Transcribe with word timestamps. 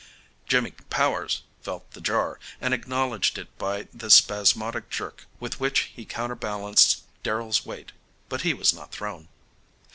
Jimmy 0.47 0.71
Powers 0.89 1.43
felt 1.61 1.91
the 1.91 2.01
jar, 2.01 2.39
and 2.59 2.73
acknowledged 2.73 3.37
it 3.37 3.55
by 3.59 3.83
the 3.93 4.09
spasmodic 4.09 4.89
jerk 4.89 5.27
with 5.39 5.59
which 5.59 5.91
he 5.93 6.05
counterbalanced 6.05 7.03
Darrell's 7.21 7.67
weight. 7.67 7.91
But 8.27 8.41
he 8.41 8.55
was 8.55 8.73
not 8.73 8.91
thrown. 8.91 9.27